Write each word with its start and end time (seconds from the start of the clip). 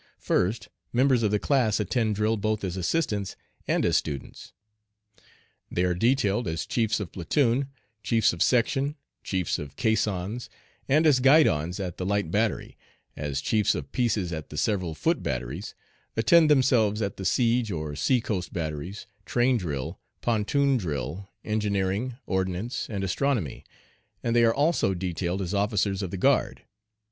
First, 0.17 0.67
members 0.91 1.21
of 1.21 1.29
the 1.29 1.37
class 1.37 1.79
attend 1.79 2.15
drill 2.15 2.35
both 2.35 2.63
as 2.63 2.75
assistants 2.75 3.35
and 3.67 3.85
as 3.85 3.97
students. 3.97 4.51
They 5.69 5.83
are 5.83 5.93
detailed 5.93 6.47
as 6.47 6.65
chiefs 6.65 6.99
of 6.99 7.11
platoon, 7.11 7.67
chiefs 8.01 8.33
of 8.33 8.41
section, 8.41 8.95
chiefs 9.23 9.59
of 9.59 9.75
caissons, 9.75 10.49
and 10.89 11.05
as 11.05 11.19
guidons 11.19 11.79
at 11.79 11.97
the 11.97 12.05
light 12.07 12.31
battery; 12.31 12.79
as 13.15 13.41
chiefs 13.41 13.75
of 13.75 13.91
pieces 13.91 14.33
at 14.33 14.49
the 14.49 14.57
several 14.57 14.95
foot 14.95 15.21
batteries; 15.21 15.75
attend 16.17 16.49
themselves 16.49 16.99
at 17.03 17.17
the 17.17 17.23
siege 17.23 17.69
or 17.69 17.95
sea 17.95 18.21
coast 18.21 18.51
batteries, 18.51 19.05
train 19.27 19.55
drill, 19.57 19.99
pontoon 20.21 20.77
drill, 20.77 21.29
engineering, 21.45 22.17
ordnance, 22.25 22.89
and 22.89 23.03
astronomy, 23.03 23.63
and 24.23 24.35
they 24.35 24.43
are 24.43 24.51
also 24.55 24.95
detailed 24.95 25.43
as 25.43 25.53
officers 25.53 26.01
of 26.01 26.09
the 26.09 26.17
guard. 26.17 26.63